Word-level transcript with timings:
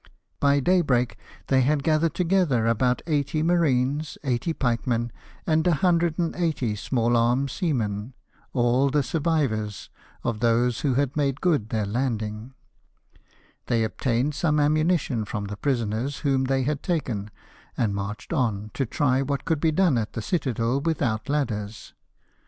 By 0.39 0.59
daybreak 0.59 1.15
they 1.45 1.61
had 1.61 1.83
gathered 1.83 2.15
together 2.15 2.65
about 2.65 3.03
80 3.05 3.43
marines, 3.43 4.17
80 4.23 4.53
pikemen, 4.53 5.11
and 5.45 5.67
180 5.67 6.75
small 6.75 7.15
arm 7.15 7.47
seamen— 7.47 8.15
all 8.53 8.89
the 8.89 9.03
survivors 9.03 9.91
of 10.23 10.39
those 10.39 10.79
who 10.81 10.95
had 10.95 11.15
made 11.15 11.39
good 11.39 11.69
their 11.69 11.85
landing. 11.85 12.55
They 13.67 13.83
obtained 13.83 14.33
some 14.33 14.59
ammunition 14.59 15.23
from 15.23 15.45
the 15.45 15.55
prisoners 15.57 16.21
whom 16.21 16.45
they 16.45 16.63
had 16.63 16.81
taken; 16.81 17.29
and 17.77 17.93
marched 17.93 18.33
on 18.33 18.71
to 18.73 18.87
try 18.87 19.21
what 19.21 19.45
could 19.45 19.59
be 19.59 19.71
done 19.71 19.99
at 19.99 20.13
the 20.13 20.23
citadel 20.23 20.81
without 20.81 21.29
ladders. 21.29 21.93